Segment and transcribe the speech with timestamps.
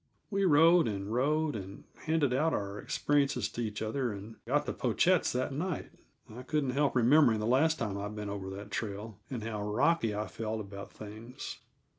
[0.31, 4.73] We rode and rode, and handed out our experiences to each other, and got to
[4.73, 5.91] Pochette's that night.
[6.27, 10.15] I couldn't help remembering the last time I'd been over that trail, and how rocky
[10.15, 11.59] I felt about things.